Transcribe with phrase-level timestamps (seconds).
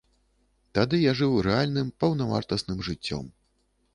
[0.77, 3.29] Тады я жыў рэальным, паўнавартасным жыццём.